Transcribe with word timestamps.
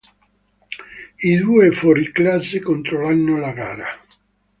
I 1.19 1.37
due 1.37 1.71
fuoriclasse 1.71 2.59
controllano 2.59 3.37
la 3.37 3.51
gara. 3.51 3.85